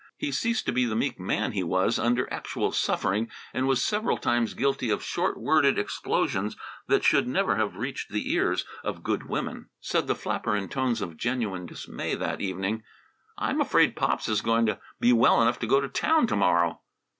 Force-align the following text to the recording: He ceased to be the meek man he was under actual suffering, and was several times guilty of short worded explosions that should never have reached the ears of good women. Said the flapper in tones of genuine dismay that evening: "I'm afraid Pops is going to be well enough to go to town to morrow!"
He 0.17 0.31
ceased 0.31 0.65
to 0.65 0.71
be 0.71 0.85
the 0.85 0.95
meek 0.95 1.19
man 1.19 1.51
he 1.51 1.61
was 1.61 1.99
under 1.99 2.27
actual 2.33 2.71
suffering, 2.71 3.29
and 3.53 3.67
was 3.67 3.83
several 3.83 4.17
times 4.17 4.55
guilty 4.55 4.89
of 4.89 5.03
short 5.03 5.37
worded 5.39 5.77
explosions 5.77 6.57
that 6.87 7.03
should 7.03 7.27
never 7.27 7.57
have 7.57 7.75
reached 7.75 8.09
the 8.11 8.33
ears 8.33 8.65
of 8.83 9.03
good 9.03 9.29
women. 9.29 9.69
Said 9.79 10.07
the 10.07 10.15
flapper 10.15 10.55
in 10.55 10.69
tones 10.69 11.03
of 11.03 11.17
genuine 11.17 11.67
dismay 11.67 12.15
that 12.15 12.41
evening: 12.41 12.81
"I'm 13.37 13.61
afraid 13.61 13.95
Pops 13.95 14.27
is 14.27 14.41
going 14.41 14.65
to 14.65 14.79
be 14.99 15.13
well 15.13 15.39
enough 15.39 15.59
to 15.59 15.67
go 15.67 15.79
to 15.79 15.87
town 15.87 16.25
to 16.25 16.35
morrow!" 16.35 16.81